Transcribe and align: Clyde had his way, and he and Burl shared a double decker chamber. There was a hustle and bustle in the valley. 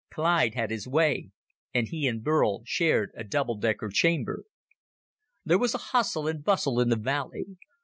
Clyde 0.09 0.55
had 0.55 0.71
his 0.71 0.87
way, 0.87 1.29
and 1.75 1.87
he 1.89 2.07
and 2.07 2.23
Burl 2.23 2.63
shared 2.65 3.11
a 3.13 3.23
double 3.23 3.53
decker 3.53 3.89
chamber. 3.89 4.45
There 5.45 5.59
was 5.59 5.75
a 5.75 5.89
hustle 5.93 6.27
and 6.27 6.43
bustle 6.43 6.79
in 6.79 6.89
the 6.89 6.95
valley. 6.95 7.45